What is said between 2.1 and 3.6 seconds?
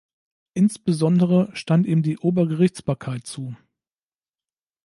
Obergerichtsbarkeit zu.